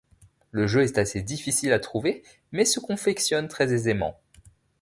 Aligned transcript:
Le 0.49 0.65
jeu 0.65 0.81
est 0.81 0.97
assez 0.97 1.21
difficile 1.21 1.73
à 1.73 1.79
trouver 1.79 2.23
mais 2.51 2.65
se 2.65 2.79
confectionne 2.79 3.47
très 3.47 3.71
aisément. 3.71 4.17